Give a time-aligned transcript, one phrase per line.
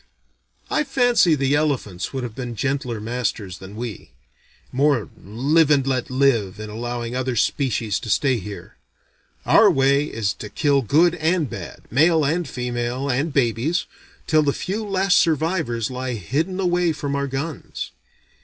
[0.71, 4.09] I fancy the elephants would have been gentler masters than we:
[4.71, 8.77] more live and let live in allowing other species to stay here.
[9.45, 13.85] Our way is to kill good and bad, male and female and babies,
[14.25, 17.91] till the few last survivors lie hidden away from our guns.